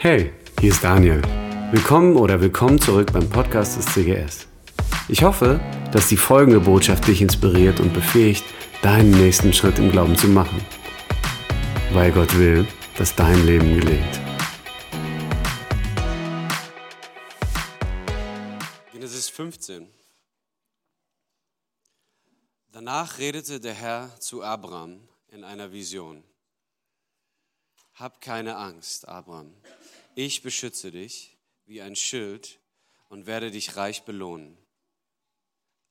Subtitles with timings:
[0.00, 1.20] Hey, hier ist Daniel.
[1.72, 4.46] Willkommen oder willkommen zurück beim Podcast des CGS.
[5.08, 5.58] Ich hoffe,
[5.90, 8.44] dass die folgende Botschaft dich inspiriert und befähigt,
[8.80, 10.64] deinen nächsten Schritt im Glauben zu machen.
[11.92, 12.64] Weil Gott will,
[12.96, 14.20] dass dein Leben gelingt.
[18.92, 19.88] Genesis 15.
[22.70, 25.00] Danach redete der Herr zu Abraham
[25.32, 26.22] in einer Vision.
[27.94, 29.52] Hab keine Angst, Abraham.
[30.20, 32.58] Ich beschütze dich wie ein Schild
[33.08, 34.58] und werde dich reich belohnen.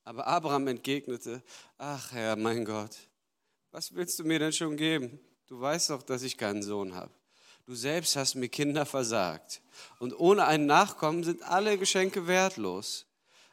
[0.03, 1.41] Aber Abraham entgegnete,
[1.77, 2.97] ach Herr, mein Gott,
[3.71, 5.17] was willst du mir denn schon geben?
[5.47, 7.13] Du weißt doch, dass ich keinen Sohn habe.
[7.65, 9.61] Du selbst hast mir Kinder versagt.
[9.97, 13.05] Und ohne einen Nachkommen sind alle Geschenke wertlos.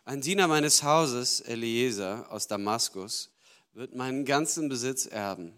[0.04, 3.30] Ein Diener meines Hauses, Eliezer aus Damaskus,
[3.74, 5.56] wird meinen ganzen Besitz erben.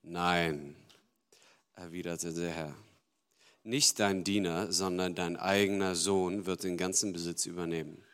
[0.00, 0.74] Nein,
[1.74, 2.87] erwiderte der Herr.
[3.62, 8.04] Nicht dein Diener, sondern dein eigener Sohn wird den ganzen Besitz übernehmen.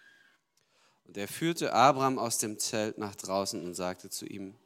[1.04, 4.56] Und er führte Abraham aus dem Zelt nach draußen und sagte zu ihm,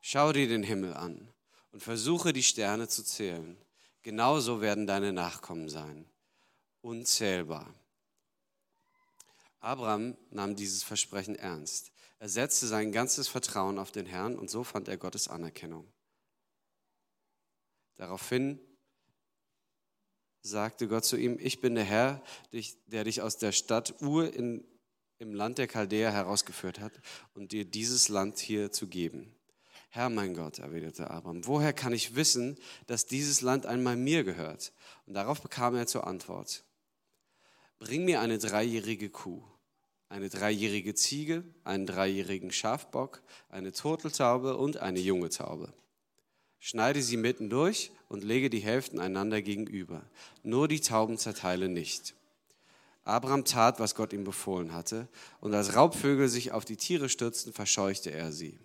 [0.00, 1.28] schau dir den Himmel an
[1.72, 3.58] und versuche die Sterne zu zählen.
[4.02, 6.08] Genauso werden deine Nachkommen sein.
[6.80, 7.74] Unzählbar.
[9.60, 11.90] Abraham nahm dieses Versprechen ernst.
[12.20, 15.92] Er setzte sein ganzes Vertrauen auf den Herrn und so fand er Gottes Anerkennung.
[17.96, 18.60] Daraufhin
[20.42, 22.22] sagte Gott zu ihm, ich bin der Herr,
[22.86, 24.64] der dich aus der Stadt Ur in,
[25.18, 26.92] im Land der Chaldäer herausgeführt hat
[27.34, 29.34] und dir dieses Land hier zu geben.
[29.90, 34.72] Herr mein Gott, erwiderte Abraham, woher kann ich wissen, dass dieses Land einmal mir gehört?
[35.06, 36.64] Und darauf bekam er zur Antwort,
[37.78, 39.42] bring mir eine dreijährige Kuh,
[40.10, 45.72] eine dreijährige Ziege, einen dreijährigen Schafbock, eine Turteltaube und eine junge Taube.
[46.58, 50.02] Schneide sie mitten durch und lege die Hälften einander gegenüber.
[50.42, 52.14] Nur die Tauben zerteile nicht.
[53.04, 55.08] Abraham tat, was Gott ihm befohlen hatte,
[55.40, 58.58] und als Raubvögel sich auf die Tiere stürzten, verscheuchte er sie.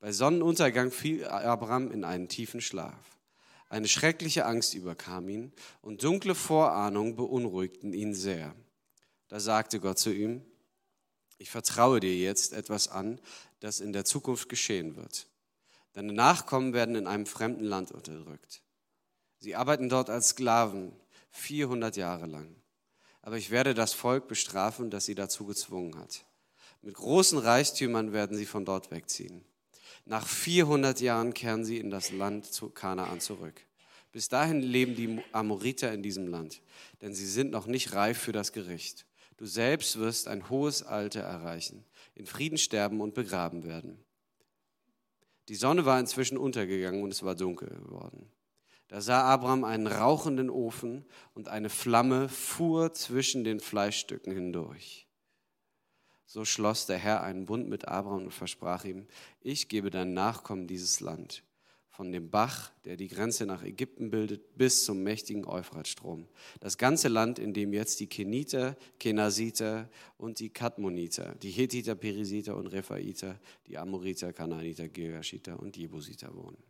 [0.00, 3.18] Bei Sonnenuntergang fiel Abraham in einen tiefen Schlaf.
[3.68, 5.52] Eine schreckliche Angst überkam ihn,
[5.82, 8.54] und dunkle Vorahnungen beunruhigten ihn sehr.
[9.28, 10.42] Da sagte Gott zu ihm,
[11.38, 13.20] ich vertraue dir jetzt etwas an,
[13.60, 15.26] das in der Zukunft geschehen wird.
[15.96, 18.60] Deine Nachkommen werden in einem fremden Land unterdrückt.
[19.38, 20.92] Sie arbeiten dort als Sklaven
[21.30, 22.54] 400 Jahre lang.
[23.22, 26.26] Aber ich werde das Volk bestrafen, das sie dazu gezwungen hat.
[26.82, 29.42] Mit großen Reichtümern werden sie von dort wegziehen.
[30.04, 33.58] Nach 400 Jahren kehren sie in das Land zu Kanaan zurück.
[34.12, 36.60] Bis dahin leben die Amoriter in diesem Land,
[37.00, 39.06] denn sie sind noch nicht reif für das Gericht.
[39.38, 44.05] Du selbst wirst ein hohes Alter erreichen, in Frieden sterben und begraben werden.
[45.48, 48.30] Die Sonne war inzwischen untergegangen und es war dunkel geworden.
[48.88, 55.08] Da sah Abraham einen rauchenden Ofen und eine Flamme fuhr zwischen den Fleischstücken hindurch.
[56.24, 59.06] So schloss der Herr einen Bund mit Abraham und versprach ihm,
[59.40, 61.44] ich gebe deinen Nachkommen dieses Land
[61.96, 66.28] von dem Bach, der die Grenze nach Ägypten bildet, bis zum mächtigen Euphratstrom.
[66.60, 72.54] Das ganze Land, in dem jetzt die Keniter, Kenasiter und die Kadmoniter, die Hethiter, Perisiter
[72.54, 76.62] und Rephaiter, die Amoriter, Kanaaniter, Girgashiter und Jebusiter wohnen.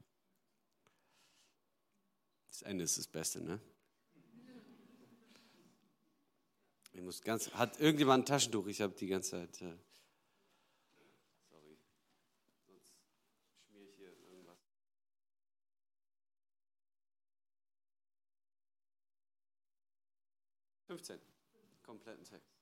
[2.48, 3.60] Das Ende ist das Beste, ne?
[6.92, 8.68] Ich muss ganz, hat irgendjemand ein Taschentuch?
[8.68, 9.60] Ich habe die ganze Zeit.
[9.62, 9.74] Äh
[20.96, 21.20] 15.
[21.82, 22.55] Kompletten Text.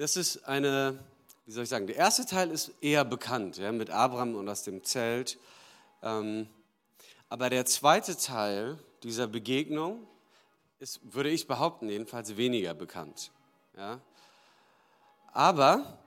[0.00, 0.98] Das ist eine,
[1.44, 4.62] wie soll ich sagen, der erste Teil ist eher bekannt, ja, mit Abraham und aus
[4.62, 5.38] dem Zelt.
[6.02, 6.48] Ähm,
[7.28, 10.06] aber der zweite Teil dieser Begegnung
[10.78, 13.30] ist, würde ich behaupten, jedenfalls weniger bekannt.
[13.76, 14.00] Ja.
[15.34, 15.98] Aber,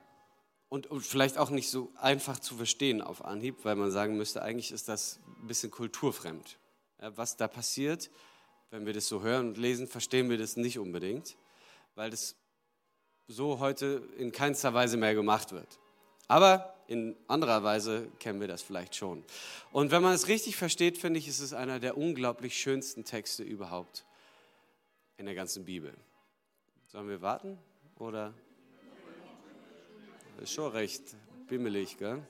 [0.69, 4.41] und, und vielleicht auch nicht so einfach zu verstehen auf Anhieb, weil man sagen müsste,
[4.41, 6.57] eigentlich ist das ein bisschen kulturfremd.
[6.99, 8.09] Ja, was da passiert,
[8.71, 11.37] wenn wir das so hören und lesen, verstehen wir das nicht unbedingt,
[11.93, 12.35] weil das
[13.27, 15.79] so heute in keinster Weise mehr gemacht wird.
[16.27, 19.23] Aber in anderer Weise kennen wir das vielleicht schon.
[19.71, 23.43] Und wenn man es richtig versteht, finde ich, ist es einer der unglaublich schönsten Texte
[23.43, 24.05] überhaupt
[25.17, 25.93] in der ganzen Bibel.
[26.87, 27.57] Sollen wir warten?
[27.97, 28.33] Oder?
[30.41, 31.15] Ist schon recht
[31.47, 32.21] bimmelig, gell?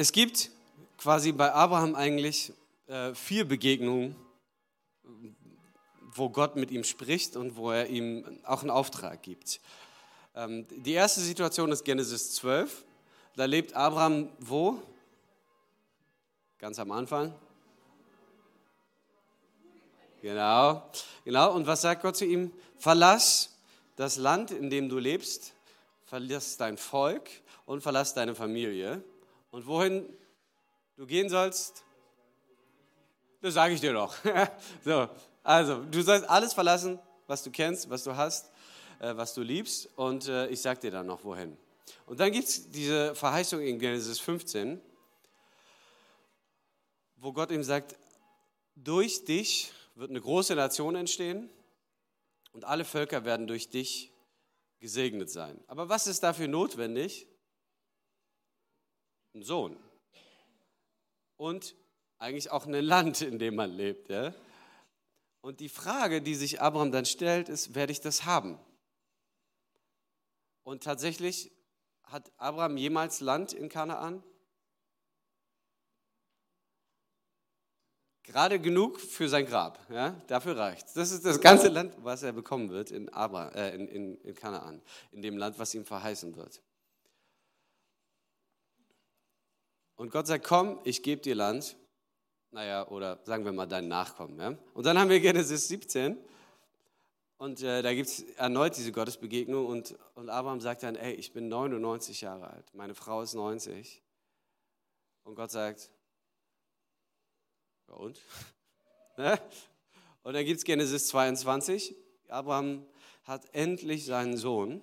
[0.00, 0.52] Es gibt
[0.96, 2.52] quasi bei Abraham eigentlich
[2.86, 4.14] äh, vier Begegnungen,
[6.14, 9.60] wo Gott mit ihm spricht und wo er ihm auch einen Auftrag gibt.
[10.36, 12.84] Ähm, die erste Situation ist Genesis 12.
[13.34, 14.80] Da lebt Abraham wo?
[16.60, 17.34] Ganz am Anfang.
[20.22, 20.88] Genau,
[21.24, 21.52] genau.
[21.56, 22.52] Und was sagt Gott zu ihm?
[22.76, 23.58] Verlass
[23.96, 25.54] das Land, in dem du lebst,
[26.04, 27.28] verlass dein Volk
[27.66, 29.02] und verlass deine Familie.
[29.50, 30.08] Und wohin
[30.96, 31.84] du gehen sollst,
[33.40, 34.14] das sage ich dir doch.
[34.84, 35.08] so,
[35.42, 38.50] also, du sollst alles verlassen, was du kennst, was du hast,
[38.98, 39.88] äh, was du liebst.
[39.96, 41.56] Und äh, ich sage dir dann noch, wohin.
[42.06, 44.80] Und dann gibt es diese Verheißung in Genesis 15,
[47.16, 47.96] wo Gott ihm sagt,
[48.74, 51.48] durch dich wird eine große Nation entstehen
[52.52, 54.12] und alle Völker werden durch dich
[54.80, 55.60] gesegnet sein.
[55.66, 57.27] Aber was ist dafür notwendig?
[59.38, 59.76] Ein Sohn.
[61.36, 61.76] Und
[62.18, 64.08] eigentlich auch ein Land, in dem man lebt.
[64.08, 64.34] Ja?
[65.42, 68.58] Und die Frage, die sich Abraham dann stellt, ist, werde ich das haben?
[70.64, 71.52] Und tatsächlich
[72.02, 74.24] hat Abraham jemals Land in Kanaan?
[78.24, 80.20] Gerade genug für sein Grab, ja?
[80.26, 83.86] dafür reicht Das ist das ganze Land, was er bekommen wird in, Abra, äh, in,
[83.86, 84.82] in, in Kanaan,
[85.12, 86.60] in dem Land, was ihm verheißen wird.
[89.98, 91.76] Und Gott sagt, komm, ich gebe dir Land.
[92.52, 94.38] Naja, oder sagen wir mal deinen Nachkommen.
[94.38, 94.56] Ja?
[94.72, 96.16] Und dann haben wir Genesis 17.
[97.36, 99.66] Und äh, da gibt es erneut diese Gottesbegegnung.
[99.66, 102.72] Und, und Abraham sagt dann, ey, ich bin 99 Jahre alt.
[102.74, 104.00] Meine Frau ist 90.
[105.24, 105.90] Und Gott sagt,
[107.88, 108.20] ja und?
[109.16, 109.36] Ne?
[110.22, 111.96] und dann gibt es Genesis 22.
[112.28, 112.86] Abraham
[113.24, 114.80] hat endlich seinen Sohn.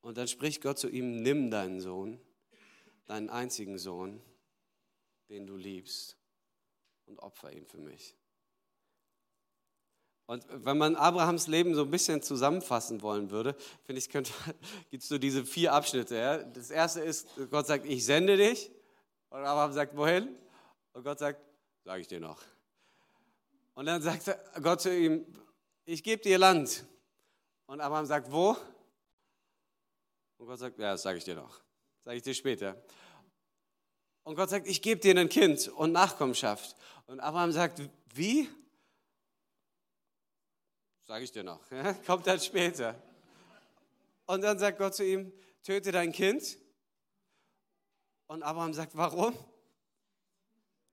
[0.00, 2.18] Und dann spricht Gott zu ihm, nimm deinen Sohn
[3.06, 4.22] deinen einzigen Sohn,
[5.28, 6.16] den du liebst,
[7.06, 8.16] und opfer ihn für mich.
[10.26, 14.08] Und wenn man Abrahams Leben so ein bisschen zusammenfassen wollen würde, finde ich,
[14.90, 16.16] gibt es so diese vier Abschnitte.
[16.16, 16.38] Ja?
[16.38, 18.70] Das erste ist, Gott sagt, ich sende dich.
[19.28, 20.34] Und Abraham sagt, wohin?
[20.92, 21.40] Und Gott sagt,
[21.84, 22.40] sage ich dir noch.
[23.74, 24.30] Und dann sagt
[24.62, 25.26] Gott zu ihm,
[25.84, 26.84] ich gebe dir Land.
[27.66, 28.56] Und Abraham sagt, wo?
[30.38, 31.60] Und Gott sagt, ja, das sage ich dir noch.
[32.04, 32.82] Sage ich dir später.
[34.24, 36.76] Und Gott sagt, ich gebe dir ein Kind und Nachkommenschaft.
[37.06, 37.80] Und Abraham sagt,
[38.14, 38.48] wie?
[41.04, 41.60] Sage ich dir noch.
[42.06, 43.00] Kommt dann später.
[44.26, 45.32] Und dann sagt Gott zu ihm,
[45.62, 46.58] töte dein Kind.
[48.26, 49.36] Und Abraham sagt, warum?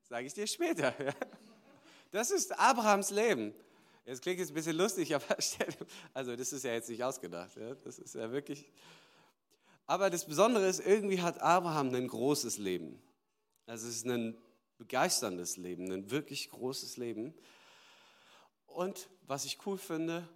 [0.03, 0.93] Sage ich dir später.
[2.11, 3.53] Das ist Abrahams Leben.
[4.03, 5.37] Jetzt klingt es ein bisschen lustig, aber
[6.15, 7.51] also das ist ja jetzt nicht ausgedacht.
[7.83, 8.67] Das ist ja wirklich
[9.89, 13.01] aber das Besondere ist, irgendwie hat Abraham ein großes Leben.
[13.65, 14.37] Also es ist ein
[14.77, 17.33] begeisterndes Leben, ein wirklich großes Leben.
[18.67, 20.29] Und was ich cool finde,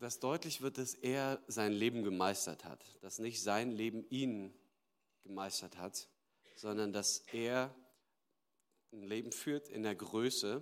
[0.00, 2.84] dass deutlich wird, dass er sein Leben gemeistert hat.
[3.02, 4.52] Dass nicht sein Leben ihn
[5.22, 6.08] gemeistert hat,
[6.56, 7.72] sondern dass er
[8.92, 10.60] ein Leben führt in der Größe,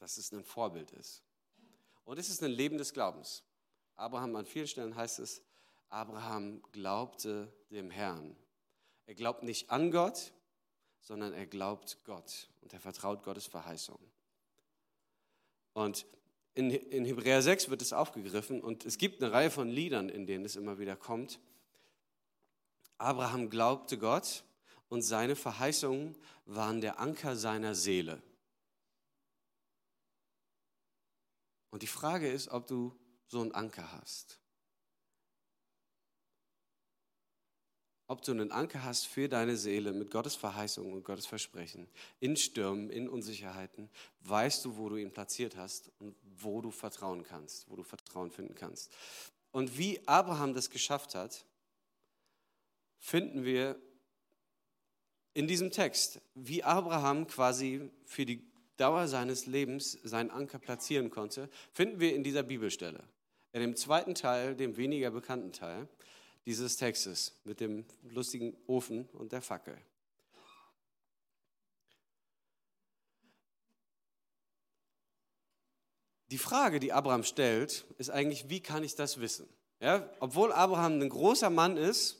[0.00, 1.22] dass es ein Vorbild ist.
[2.04, 3.42] Und es ist ein Leben des Glaubens.
[3.96, 5.42] Abraham an vielen Stellen heißt es,
[5.92, 8.34] Abraham glaubte dem Herrn.
[9.04, 10.32] Er glaubt nicht an Gott,
[11.00, 13.98] sondern er glaubt Gott und er vertraut Gottes Verheißung.
[15.74, 16.06] Und
[16.54, 20.26] in, in Hebräer 6 wird es aufgegriffen und es gibt eine Reihe von Liedern, in
[20.26, 21.40] denen es immer wieder kommt.
[22.96, 24.44] Abraham glaubte Gott
[24.88, 28.22] und seine Verheißungen waren der Anker seiner Seele.
[31.68, 34.41] Und die Frage ist, ob du so einen Anker hast.
[38.12, 41.88] Ob du einen Anker hast für deine Seele mit Gottes Verheißung und Gottes Versprechen.
[42.20, 43.88] In Stürmen, in Unsicherheiten,
[44.20, 48.30] weißt du, wo du ihn platziert hast und wo du vertrauen kannst, wo du Vertrauen
[48.30, 48.92] finden kannst.
[49.50, 51.46] Und wie Abraham das geschafft hat,
[52.98, 53.80] finden wir
[55.32, 58.44] in diesem Text, wie Abraham quasi für die
[58.76, 63.02] Dauer seines Lebens seinen Anker platzieren konnte, finden wir in dieser Bibelstelle.
[63.54, 65.88] In dem zweiten Teil, dem weniger bekannten Teil
[66.46, 69.78] dieses Textes mit dem lustigen Ofen und der Fackel.
[76.32, 79.46] die Frage, die Abraham stellt, ist eigentlich, wie kann ich das wissen?
[79.80, 82.16] Ja, obwohl Abraham ein großer Mann ist,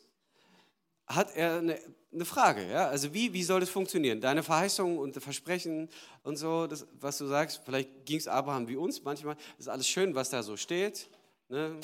[1.07, 1.79] hat er eine,
[2.13, 2.69] eine Frage.
[2.71, 2.89] Ja?
[2.89, 4.21] Also wie, wie soll das funktionieren?
[4.21, 5.89] Deine Verheißungen und Versprechen
[6.25, 9.37] und so, das, was du sagst, vielleicht ging es Abraham wie uns manchmal.
[9.59, 11.09] Ist alles schön, was da so steht.
[11.49, 11.81] Ne?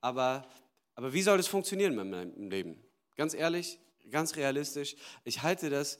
[0.00, 0.46] Aber,
[0.94, 2.82] aber wie soll das funktionieren mit meinem Leben?
[3.16, 3.78] Ganz ehrlich,
[4.10, 5.98] ganz realistisch, ich halte das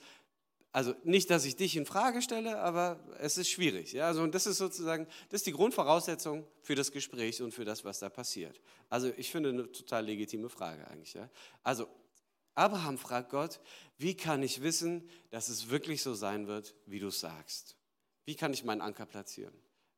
[0.70, 3.92] also nicht, dass ich dich in Frage stelle, aber es ist schwierig.
[3.94, 4.06] Ja?
[4.06, 7.84] Also, und das ist sozusagen, das ist die Grundvoraussetzung für das Gespräch und für das,
[7.84, 8.60] was da passiert.
[8.90, 11.14] Also ich finde eine total legitime Frage eigentlich.
[11.14, 11.30] Ja?
[11.62, 11.88] Also
[12.54, 13.60] Abraham fragt Gott,
[13.96, 17.76] wie kann ich wissen, dass es wirklich so sein wird, wie du sagst?
[18.24, 19.54] Wie kann ich meinen Anker platzieren?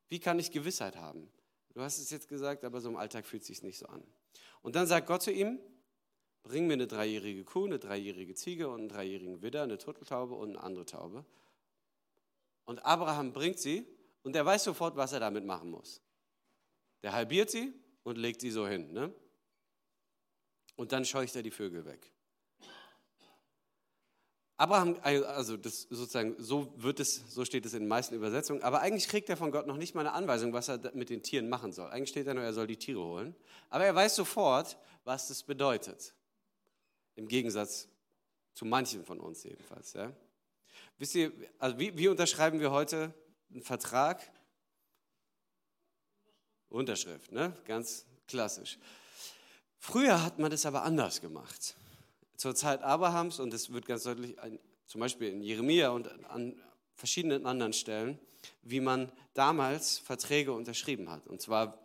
[0.07, 1.29] Wie kann ich Gewissheit haben?
[1.73, 4.03] Du hast es jetzt gesagt, aber so im Alltag fühlt es sich nicht so an.
[4.61, 5.59] Und dann sagt Gott zu ihm,
[6.43, 10.49] Bring mir eine dreijährige Kuh, eine dreijährige Ziege und einen dreijährigen Widder, eine Turteltaube und
[10.49, 11.25] eine andere Taube.
[12.65, 13.85] Und Abraham bringt sie
[14.23, 16.01] und er weiß sofort, was er damit machen muss.
[17.03, 17.73] Der halbiert sie
[18.03, 18.91] und legt sie so hin.
[18.91, 19.13] Ne?
[20.75, 22.11] Und dann scheucht er die Vögel weg.
[24.61, 28.81] Abraham, also das sozusagen, so wird es, so steht es in den meisten Übersetzungen, aber
[28.81, 31.49] eigentlich kriegt er von Gott noch nicht mal eine Anweisung, was er mit den Tieren
[31.49, 31.89] machen soll.
[31.89, 33.35] Eigentlich steht da nur, er soll die Tiere holen.
[33.71, 36.13] Aber er weiß sofort, was das bedeutet.
[37.15, 37.87] Im Gegensatz
[38.53, 39.93] zu manchen von uns jedenfalls.
[39.93, 40.15] Ja?
[40.99, 43.15] Wisst ihr, also wie, wie unterschreiben wir heute
[43.51, 44.31] einen Vertrag?
[46.69, 47.57] Unterschrift, ne?
[47.65, 48.77] ganz klassisch.
[49.79, 51.75] Früher hat man das aber anders gemacht.
[52.41, 54.35] Zur Zeit Abrahams, und das wird ganz deutlich
[54.87, 56.59] zum Beispiel in Jeremia und an
[56.95, 58.17] verschiedenen anderen Stellen,
[58.63, 61.27] wie man damals Verträge unterschrieben hat.
[61.27, 61.77] Und zwar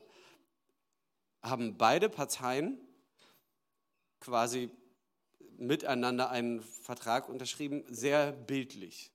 [1.42, 2.80] haben beide Parteien
[4.18, 4.70] quasi
[5.58, 9.10] miteinander einen Vertrag unterschrieben, sehr bildlich.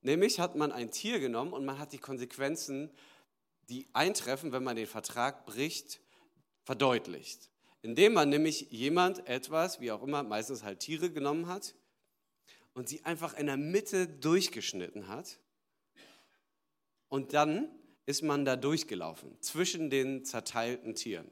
[0.00, 2.90] Nämlich hat man ein Tier genommen und man hat die Konsequenzen,
[3.68, 6.00] die eintreffen, wenn man den Vertrag bricht,
[6.64, 7.51] verdeutlicht.
[7.82, 11.74] Indem man nämlich jemand etwas, wie auch immer, meistens halt Tiere genommen hat
[12.74, 15.38] und sie einfach in der Mitte durchgeschnitten hat.
[17.08, 17.68] Und dann
[18.06, 21.30] ist man da durchgelaufen zwischen den zerteilten Tieren.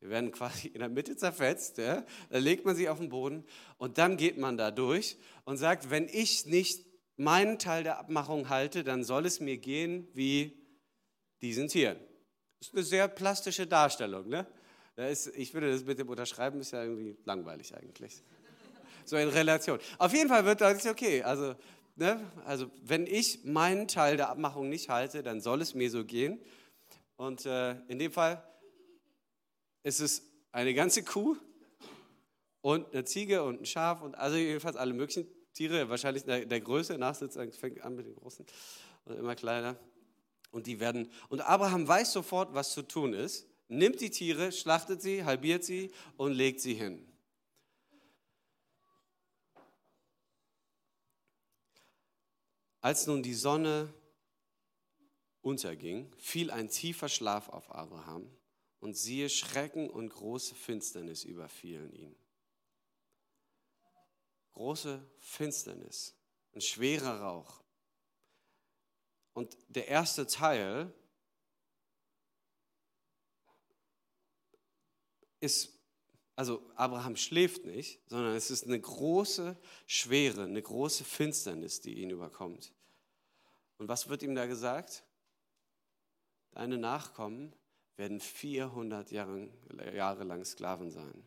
[0.00, 2.04] Wir werden quasi in der Mitte zerfetzt, ja?
[2.30, 3.44] da legt man sie auf den Boden
[3.78, 6.84] und dann geht man da durch und sagt, wenn ich nicht
[7.16, 10.58] meinen Teil der Abmachung halte, dann soll es mir gehen wie
[11.40, 11.98] diesen Tieren.
[12.58, 14.28] Das ist eine sehr plastische Darstellung.
[14.28, 14.46] Ne?
[14.96, 18.22] Ist, ich würde das mit dem Unterschreiben ist ja irgendwie langweilig eigentlich.
[19.04, 19.78] So in Relation.
[19.98, 21.54] Auf jeden Fall wird deutlich, okay, also,
[21.96, 26.04] ne, also wenn ich meinen Teil der Abmachung nicht halte, dann soll es mir so
[26.04, 26.40] gehen.
[27.16, 28.42] Und äh, in dem Fall
[29.86, 31.36] es ist eine ganze Kuh
[32.60, 36.60] und eine Ziege und ein Schaf und also jedenfalls alle möglichen Tiere, wahrscheinlich der, der
[36.60, 38.44] Größe nach, fängt an mit den großen
[39.04, 39.76] und immer kleiner.
[40.50, 45.02] Und die werden, und Abraham weiß sofort, was zu tun ist, nimmt die Tiere, schlachtet
[45.02, 47.06] sie, halbiert sie und legt sie hin.
[52.80, 53.92] Als nun die Sonne
[55.40, 58.30] unterging, fiel ein tiefer Schlaf auf Abraham
[58.78, 62.16] und siehe, Schrecken und große Finsternis überfielen ihn.
[64.52, 66.14] Große Finsternis,
[66.54, 67.62] ein schwerer Rauch.
[69.34, 70.94] Und der erste Teil
[75.40, 75.78] ist,
[76.34, 82.10] also Abraham schläft nicht, sondern es ist eine große Schwere, eine große Finsternis, die ihn
[82.10, 82.72] überkommt.
[83.78, 85.04] Und was wird ihm da gesagt?
[86.52, 87.54] Deine Nachkommen
[87.96, 89.48] werden 400 Jahre,
[89.94, 91.22] Jahre lang Sklaven sein.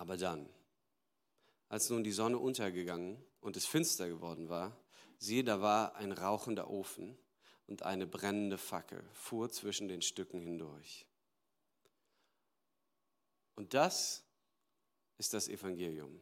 [0.00, 0.48] Aber dann,
[1.68, 4.74] als nun die Sonne untergegangen und es finster geworden war,
[5.18, 7.18] siehe, da war ein rauchender Ofen
[7.66, 11.04] und eine brennende Fackel fuhr zwischen den Stücken hindurch.
[13.56, 14.24] Und das
[15.18, 16.18] ist das Evangelium.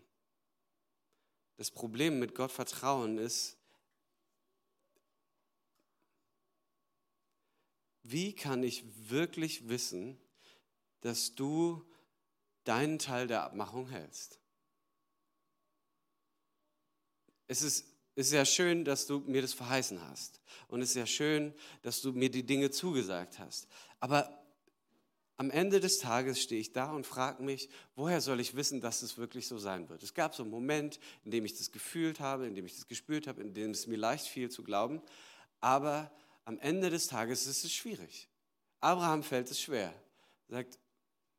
[1.57, 3.57] Das Problem mit Gott vertrauen ist,
[8.03, 10.21] wie kann ich wirklich wissen,
[11.01, 11.89] dass du
[12.65, 14.39] deinen Teil der Abmachung hältst?
[17.47, 17.85] Es ist
[18.19, 20.41] ist ja schön, dass du mir das verheißen hast.
[20.67, 23.69] Und es ist ja schön, dass du mir die Dinge zugesagt hast.
[24.01, 24.45] Aber
[25.37, 29.03] am Ende des Tages stehe ich da und frage mich, woher soll ich wissen, dass
[29.03, 30.03] es wirklich so sein wird?
[30.03, 32.89] Es gab so einen Moment, in dem ich das gefühlt habe, in dem ich das
[32.89, 35.01] gespürt habe, in dem es mir leicht fiel zu glauben.
[35.61, 36.11] Aber
[36.45, 38.29] am Ende des Tages ist es schwierig.
[38.81, 39.95] Abraham fällt es schwer.
[40.49, 40.77] Er sagt,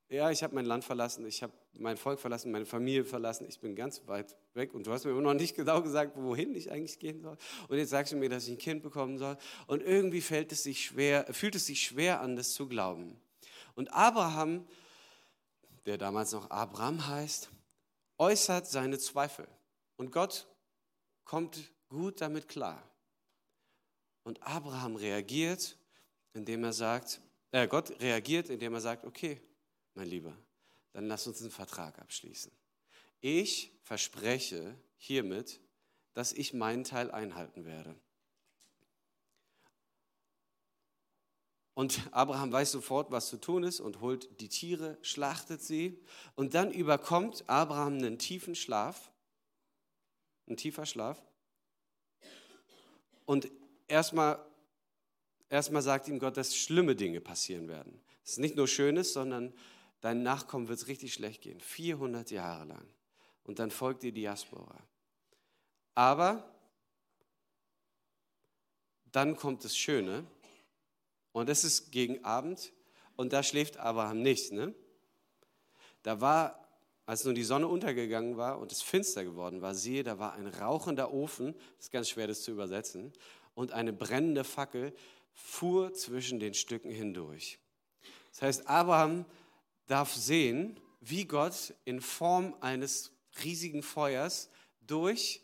[0.10, 3.60] ja, ich habe mein Land verlassen, ich habe mein Volk verlassen, meine Familie verlassen, ich
[3.60, 6.72] bin ganz weit weg und du hast mir immer noch nicht genau gesagt, wohin ich
[6.72, 7.38] eigentlich gehen soll.
[7.68, 9.38] Und jetzt sagst du mir, dass ich ein Kind bekommen soll.
[9.68, 13.22] Und irgendwie fällt es sich schwer, fühlt es sich schwer an, das zu glauben.
[13.76, 14.68] Und Abraham,
[15.86, 17.52] der damals noch Abraham heißt,
[18.18, 19.48] äußert seine Zweifel.
[19.96, 20.48] Und Gott
[21.24, 22.84] kommt gut damit klar.
[24.24, 25.78] Und Abraham reagiert,
[26.34, 29.40] indem er sagt, äh, Gott reagiert, indem er sagt, okay,
[30.00, 30.36] mein Lieber,
[30.94, 32.52] dann lass uns einen Vertrag abschließen.
[33.20, 35.60] Ich verspreche hiermit,
[36.14, 37.96] dass ich meinen Teil einhalten werde.
[41.74, 46.02] Und Abraham weiß sofort, was zu tun ist und holt die Tiere, schlachtet sie.
[46.36, 49.12] Und dann überkommt Abraham einen tiefen Schlaf,
[50.48, 51.22] ein tiefer Schlaf.
[53.26, 53.50] Und
[53.88, 54.46] erstmal
[55.50, 58.02] erstmal sagt ihm Gott, dass schlimme Dinge passieren werden.
[58.24, 59.54] Es ist nicht nur Schönes, sondern
[60.02, 61.60] deinen Nachkommen wird es richtig schlecht gehen.
[61.60, 62.88] 400 Jahre lang.
[63.44, 64.78] Und dann folgt die Diaspora.
[65.96, 66.50] Aber
[69.12, 70.26] dann kommt das Schöne.
[71.32, 72.72] Und es ist gegen Abend.
[73.16, 74.52] Und da schläft Abraham nicht.
[74.52, 74.74] Ne?
[76.04, 76.68] Da war,
[77.06, 80.48] als nun die Sonne untergegangen war und es finster geworden war, siehe, da war ein
[80.48, 81.54] rauchender Ofen.
[81.76, 83.12] Das ist ganz schwer, das zu übersetzen.
[83.56, 84.94] Und eine brennende Fackel
[85.34, 87.60] fuhr zwischen den Stücken hindurch.
[88.32, 89.26] Das heißt, Abraham
[89.90, 93.12] darf sehen, wie Gott in Form eines
[93.44, 94.50] riesigen Feuers
[94.82, 95.42] durch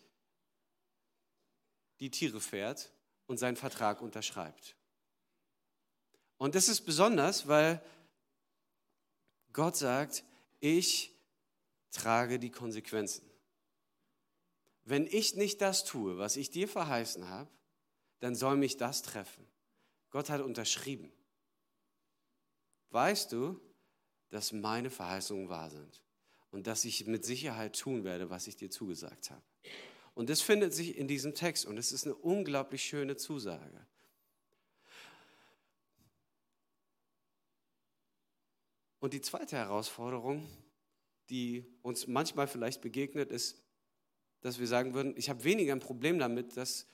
[2.00, 2.92] die Tiere fährt
[3.26, 4.76] und seinen Vertrag unterschreibt.
[6.38, 7.84] Und das ist besonders, weil
[9.52, 10.24] Gott sagt,
[10.60, 11.12] ich
[11.92, 13.28] trage die Konsequenzen.
[14.84, 17.50] Wenn ich nicht das tue, was ich dir verheißen habe,
[18.20, 19.48] dann soll mich das treffen.
[20.12, 21.12] Gott hat unterschrieben.
[22.92, 23.60] Weißt du,
[24.36, 26.02] dass meine Verheißungen wahr sind
[26.52, 29.42] und dass ich mit Sicherheit tun werde, was ich dir zugesagt habe.
[30.14, 33.88] Und das findet sich in diesem Text und es ist eine unglaublich schöne Zusage.
[39.00, 40.46] Und die zweite Herausforderung,
[41.30, 43.64] die uns manchmal vielleicht begegnet, ist,
[44.42, 46.88] dass wir sagen würden, ich habe weniger ein Problem damit, dass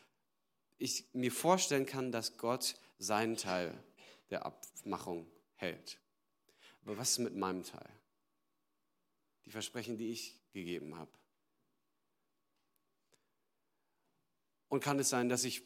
[0.77, 3.84] ich mir vorstellen kann, dass Gott seinen Teil
[4.30, 5.25] der Abmachung
[5.56, 6.01] hält.
[6.86, 7.89] Aber was ist mit meinem Teil?
[9.46, 11.12] Die Versprechen, die ich gegeben habe.
[14.70, 15.63] Und kann es sein, dass ich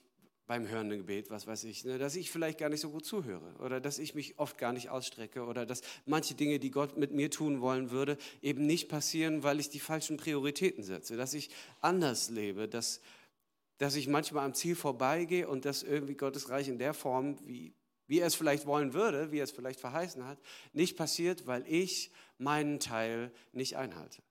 [0.47, 3.55] beim hörenden Gebet, was weiß ich, ne, dass ich vielleicht gar nicht so gut zuhöre
[3.59, 7.11] oder dass ich mich oft gar nicht ausstrecke oder dass manche Dinge, die Gott mit
[7.11, 11.49] mir tun wollen würde, eben nicht passieren, weil ich die falschen Prioritäten setze, dass ich
[11.81, 13.01] anders lebe, dass,
[13.79, 17.73] dass ich manchmal am Ziel vorbeigehe und dass irgendwie Gottes Reich in der Form, wie
[18.07, 20.39] wie er es vielleicht wollen würde, wie er es vielleicht verheißen hat,
[20.73, 24.21] nicht passiert, weil ich meinen Teil nicht einhalte.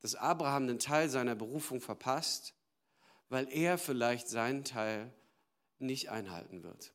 [0.00, 2.54] Dass Abraham den Teil seiner Berufung verpasst,
[3.28, 5.12] weil er vielleicht seinen Teil
[5.78, 6.92] nicht einhalten wird.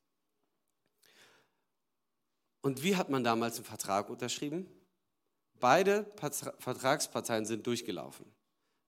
[2.62, 4.70] Und wie hat man damals einen Vertrag unterschrieben?
[5.60, 6.06] Beide
[6.60, 8.26] Vertragsparteien sind durchgelaufen.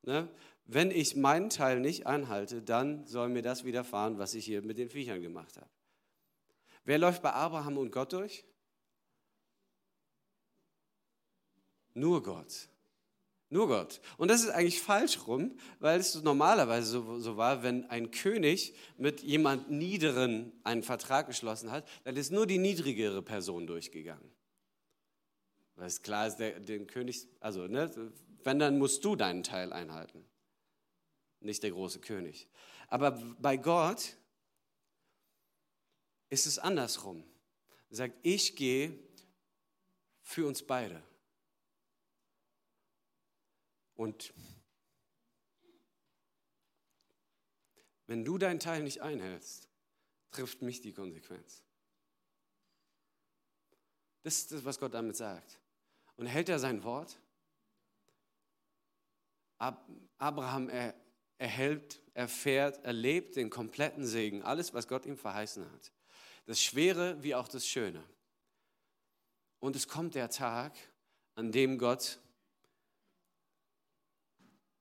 [0.04, 0.30] Ne?
[0.74, 4.78] Wenn ich meinen Teil nicht einhalte, dann soll mir das widerfahren, was ich hier mit
[4.78, 5.70] den Viechern gemacht habe.
[6.86, 8.46] Wer läuft bei Abraham und Gott durch?
[11.94, 12.70] Nur Gott.
[13.50, 14.00] Nur Gott.
[14.18, 18.74] Und das ist eigentlich falsch rum, weil es normalerweise so, so, war, wenn ein König
[18.98, 24.32] mit jemand Niederen einen Vertrag geschlossen hat, dann ist nur die niedrigere Person durchgegangen.
[25.76, 27.92] Weil es klar ist, der, den König, also ne,
[28.46, 30.31] wenn, dann musst du deinen Teil einhalten
[31.42, 32.48] nicht der große König.
[32.88, 34.16] Aber bei Gott
[36.30, 37.24] ist es andersrum.
[37.90, 38.98] Er sagt, ich gehe
[40.22, 41.04] für uns beide.
[43.96, 44.34] Und
[48.08, 49.68] wenn du deinen Teil nicht einhältst,
[50.32, 51.64] trifft mich die Konsequenz.
[54.24, 55.60] Das ist das, was Gott damit sagt.
[56.16, 57.20] Und hält er sein Wort?
[59.58, 60.96] Abraham, er,
[61.42, 65.92] erhält, erfährt, erlebt den kompletten Segen, alles, was Gott ihm verheißen hat.
[66.46, 68.04] Das Schwere wie auch das Schöne.
[69.60, 70.74] Und es kommt der Tag,
[71.34, 72.20] an dem Gott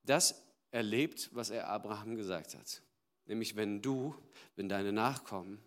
[0.02, 2.82] das erlebt, was er Abraham gesagt hat.
[3.24, 4.14] Nämlich, wenn du,
[4.56, 5.64] wenn deine Nachkommen,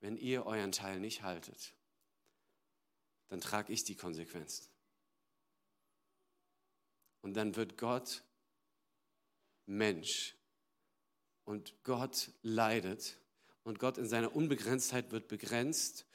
[0.00, 1.72] wenn ihr euren Teil nicht haltet,
[3.28, 4.66] dann trage ich die Konsequenzen.
[7.20, 8.24] Und dann wird Gott
[9.66, 10.36] Mensch.
[11.44, 13.18] Und Gott leidet
[13.64, 16.06] Und Gott in seiner Unbegrenztheit wird begrenzt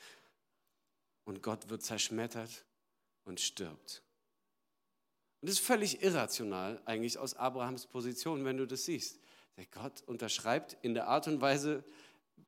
[1.24, 2.66] und Gott wird zerschmettert
[3.24, 4.04] und stirbt.
[5.42, 9.20] Und das ist völlig irrational eigentlich aus Abrahams Position, wenn du das siehst.
[9.56, 11.84] Der Gott unterschreibt in der Art und Weise,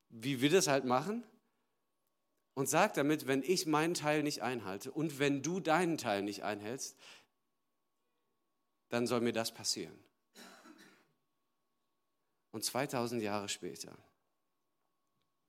[0.08, 1.24] wie wir das halt machen
[2.54, 6.42] und sagt damit, wenn ich meinen Teil nicht einhalte und wenn du deinen Teil nicht
[6.42, 6.96] einhältst,
[8.88, 9.98] dann soll mir das passieren.
[12.52, 13.96] Und 2000 Jahre später,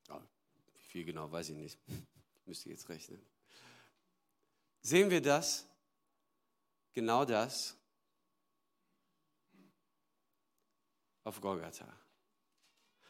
[0.08, 1.80] wie viel genau weiß ich nicht,
[2.46, 3.22] müsste ich jetzt rechnen,
[4.82, 5.66] sehen wir das,
[6.94, 7.76] genau das,
[11.24, 11.88] auf Golgatha.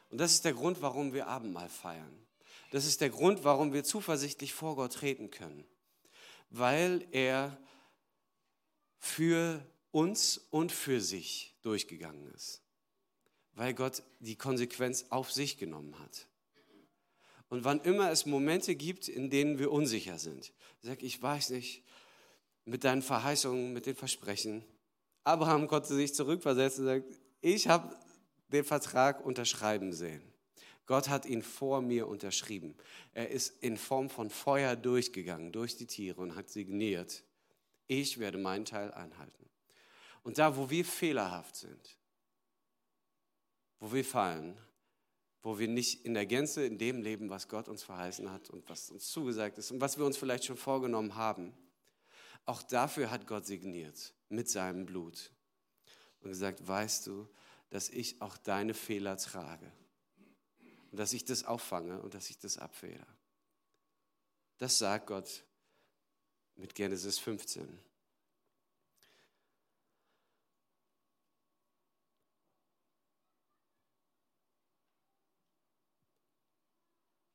[0.10, 2.28] Und das ist der Grund, warum wir Abendmahl feiern.
[2.72, 5.66] Das ist der Grund, warum wir zuversichtlich vor Gott treten können.
[6.50, 7.58] Weil er
[8.98, 12.62] für uns und für sich durchgegangen ist.
[13.54, 16.28] Weil Gott die Konsequenz auf sich genommen hat.
[17.50, 21.84] Und wann immer es Momente gibt, in denen wir unsicher sind, sag ich weiß nicht,
[22.66, 24.64] mit deinen Verheißungen, mit den Versprechen.
[25.24, 27.98] Abraham konnte sich zurückversetzen und sagt, ich habe
[28.48, 30.22] den Vertrag unterschreiben sehen.
[30.86, 32.76] Gott hat ihn vor mir unterschrieben.
[33.14, 37.24] Er ist in Form von Feuer durchgegangen, durch die Tiere und hat signiert.
[37.88, 39.50] Ich werde meinen Teil einhalten.
[40.24, 41.98] Und da, wo wir fehlerhaft sind,
[43.82, 44.56] wo wir fallen,
[45.42, 48.70] wo wir nicht in der Gänze in dem leben, was Gott uns verheißen hat und
[48.70, 51.52] was uns zugesagt ist und was wir uns vielleicht schon vorgenommen haben,
[52.46, 55.32] auch dafür hat Gott signiert mit seinem Blut
[56.22, 57.28] und gesagt, weißt du,
[57.72, 59.72] dass ich auch deine Fehler trage
[60.92, 63.08] und dass ich das auffange und dass ich das abfedere.
[64.60, 65.44] Das sagt Gott
[66.56, 67.80] mit Genesis 15.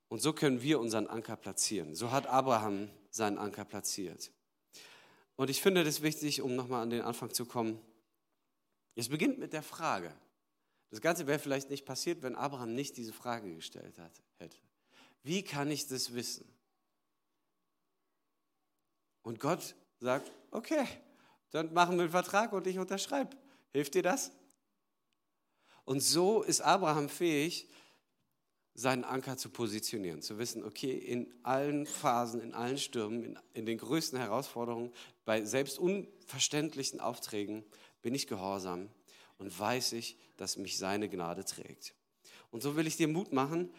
[0.09, 1.95] Und so können wir unseren Anker platzieren.
[1.95, 4.31] So hat Abraham seinen Anker platziert.
[5.37, 7.81] Und ich finde das wichtig, um nochmal an den Anfang zu kommen.
[8.95, 10.15] Es beginnt mit der Frage,
[10.91, 14.57] das Ganze wäre vielleicht nicht passiert, wenn Abraham nicht diese Frage gestellt hat, hätte.
[15.23, 16.47] Wie kann ich das wissen?
[19.23, 20.87] Und Gott sagt, okay,
[21.51, 23.37] dann machen wir einen Vertrag und ich unterschreibe.
[23.73, 24.31] Hilft dir das?
[25.85, 27.69] Und so ist Abraham fähig,
[28.77, 33.67] seinen Anker zu positionieren, zu wissen, okay, in allen Phasen, in allen Stürmen, in, in
[33.67, 34.93] den größten Herausforderungen,
[35.25, 37.65] bei selbst unverständlichen Aufträgen
[38.03, 38.91] bin ich gehorsam
[39.39, 41.95] und weiß ich, dass mich seine Gnade trägt.
[42.51, 43.71] Und so will ich dir Mut machen,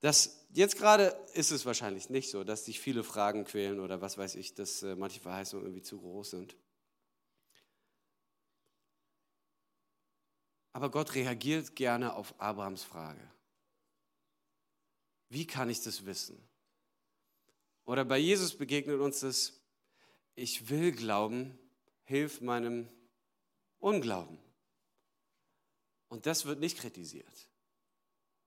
[0.00, 4.18] dass jetzt gerade ist es wahrscheinlich nicht so, dass dich viele Fragen quälen oder was
[4.18, 6.56] weiß ich, dass äh, manche Verheißungen irgendwie zu groß sind.
[10.72, 13.35] Aber Gott reagiert gerne auf Abrahams Frage.
[15.28, 16.40] Wie kann ich das wissen?
[17.84, 19.60] Oder bei Jesus begegnet uns das,
[20.34, 21.58] ich will glauben,
[22.04, 22.88] hilf meinem
[23.78, 24.38] Unglauben.
[26.08, 27.48] Und das wird nicht kritisiert.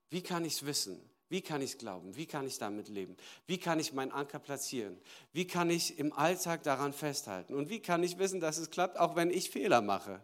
[0.09, 0.99] Wie kann ich es wissen?
[1.29, 2.15] Wie kann ich es glauben?
[2.15, 3.15] Wie kann ich damit leben?
[3.45, 4.99] Wie kann ich meinen Anker platzieren?
[5.31, 7.53] Wie kann ich im Alltag daran festhalten?
[7.53, 10.23] Und wie kann ich wissen, dass es klappt, auch wenn ich Fehler mache?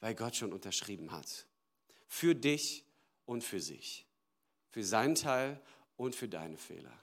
[0.00, 1.46] Weil Gott schon unterschrieben hat.
[2.06, 2.84] Für dich
[3.24, 4.07] und für sich.
[4.70, 5.60] Für seinen Teil
[5.96, 6.96] und für deine Fehler.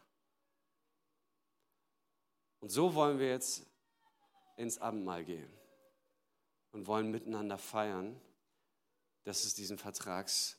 [2.60, 3.66] Und so wollen wir jetzt
[4.58, 5.52] ins Abendmahl gehen
[6.72, 8.20] und wollen miteinander feiern,
[9.24, 10.58] dass es diesen Vertragsabschluss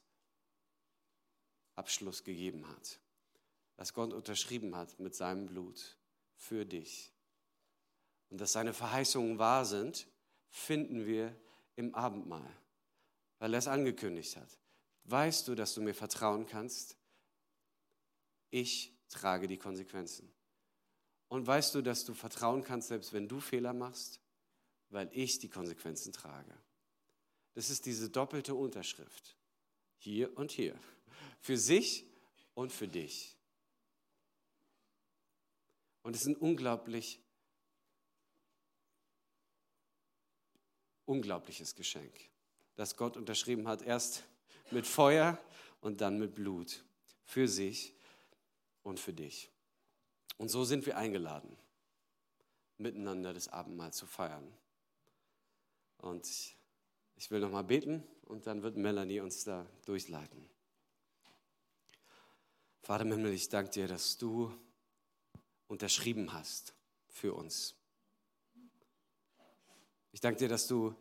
[2.25, 3.01] gegeben hat,
[3.77, 5.97] dass Gott unterschrieben hat mit seinem Blut
[6.35, 7.13] für dich.
[8.29, 10.07] Und dass seine Verheißungen wahr sind,
[10.49, 11.35] finden wir
[11.77, 12.51] im Abendmahl,
[13.39, 14.59] weil er es angekündigt hat.
[15.09, 16.97] Weißt du, dass du mir vertrauen kannst?
[18.51, 20.33] Ich trage die Konsequenzen.
[21.29, 24.21] Und weißt du, dass du vertrauen kannst, selbst wenn du Fehler machst?
[24.91, 26.57] weil ich die Konsequenzen trage.
[27.55, 29.37] Das ist diese doppelte Unterschrift.
[29.99, 30.79] Hier und hier.
[31.41, 32.07] Für sich
[32.55, 33.37] und für dich.
[36.03, 37.21] Und es ist ein unglaublich,
[41.05, 42.13] unglaubliches Geschenk,
[42.77, 44.23] das Gott unterschrieben hat, erst
[44.71, 45.39] mit Feuer
[45.81, 46.85] und dann mit Blut.
[47.25, 47.95] Für sich
[48.83, 49.51] und für dich.
[50.39, 51.57] Und so sind wir eingeladen,
[52.79, 54.53] miteinander das Abendmahl zu feiern.
[55.99, 56.27] Und
[57.17, 60.49] ich will nochmal beten und dann wird Melanie uns da durchleiten.
[62.83, 64.53] Vater im Himmel, ich danke dir, dass du
[65.67, 66.75] unterschrieben hast
[67.09, 67.75] für uns.
[70.13, 70.95] Ich danke dir, dass du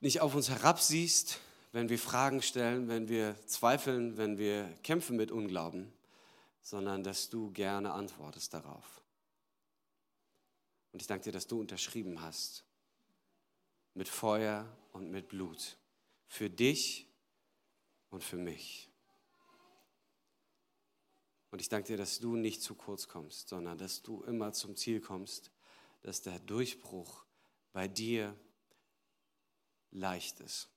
[0.00, 1.40] nicht auf uns herabsiehst,
[1.72, 5.92] wenn wir Fragen stellen, wenn wir zweifeln, wenn wir kämpfen mit Unglauben,
[6.62, 9.02] sondern dass du gerne antwortest darauf.
[10.92, 12.64] Und ich danke dir, dass du unterschrieben hast
[13.94, 15.76] mit Feuer und mit Blut.
[16.26, 17.08] Für dich
[18.10, 18.88] und für mich.
[21.50, 24.76] Und ich danke dir, dass du nicht zu kurz kommst, sondern dass du immer zum
[24.76, 25.50] Ziel kommst,
[26.02, 27.24] dass der Durchbruch
[27.72, 28.36] bei dir
[29.90, 30.68] leicht ist.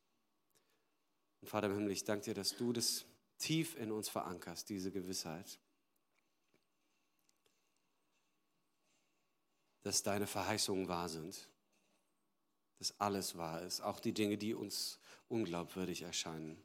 [1.43, 3.03] Und Vater im Himmel, ich danke dir, dass du das
[3.37, 5.59] tief in uns verankerst, diese Gewissheit.
[9.81, 11.49] Dass deine Verheißungen wahr sind.
[12.79, 16.63] Dass alles wahr ist, auch die Dinge, die uns unglaubwürdig erscheinen.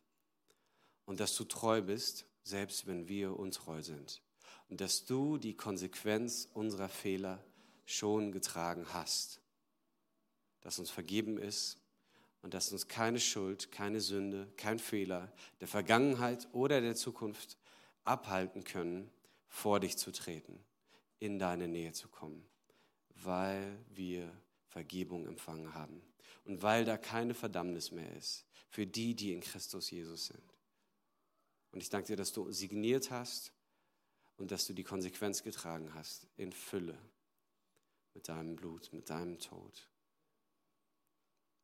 [1.07, 4.23] Und dass du treu bist selbst wenn wir untreu sind.
[4.69, 7.45] Und dass du die Konsequenz unserer Fehler
[7.85, 9.41] schon getragen hast.
[10.61, 11.78] Dass uns vergeben ist
[12.43, 17.59] und dass uns keine Schuld, keine Sünde, kein Fehler der Vergangenheit oder der Zukunft
[18.05, 19.11] abhalten können,
[19.49, 20.65] vor dich zu treten,
[21.19, 22.47] in deine Nähe zu kommen,
[23.15, 24.31] weil wir
[24.69, 26.03] Vergebung empfangen haben
[26.45, 30.55] und weil da keine Verdammnis mehr ist für die, die in Christus Jesus sind.
[31.73, 33.53] Und ich danke dir, dass du signiert hast
[34.37, 36.99] und dass du die Konsequenz getragen hast in Fülle
[38.15, 39.89] mit deinem Blut, mit deinem Tod.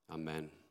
[0.06, 0.63] Amen.